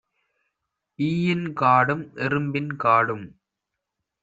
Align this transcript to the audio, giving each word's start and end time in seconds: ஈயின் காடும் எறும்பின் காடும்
ஈயின் 0.99 1.53
காடும் 1.53 2.03
எறும்பின் 2.17 2.73
காடும் 2.77 3.25